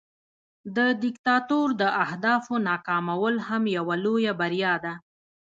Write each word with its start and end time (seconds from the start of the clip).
د 0.75 0.77
دیکتاتور 1.03 1.67
د 1.81 1.83
اهدافو 2.03 2.53
ناکامول 2.69 3.35
هم 3.47 3.63
یوه 3.77 3.95
لویه 4.03 4.33
بریا 4.39 4.73
ده. 4.83 4.93